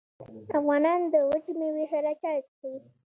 [0.59, 2.73] افغانان د وچې میوې سره چای څښي.